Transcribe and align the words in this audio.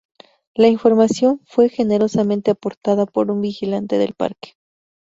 La 0.55 0.67
información 0.67 1.41
fue 1.45 1.69
generosamente 1.69 2.49
aportada 2.49 3.05
por 3.05 3.29
un 3.29 3.39
vigilante 3.39 3.99
del 3.99 4.15
parque. 4.15 4.55